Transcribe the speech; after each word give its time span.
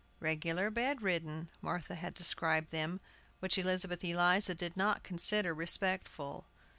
"Regular 0.19 0.71
bed 0.71 1.03
ridden," 1.03 1.49
Martha 1.61 1.93
had 1.93 2.15
described 2.15 2.71
them, 2.71 3.01
which 3.39 3.59
Elizabeth 3.59 4.03
Eliza 4.03 4.55
did 4.55 4.75
not 4.75 5.03
consider 5.03 5.53
respectful. 5.53 6.47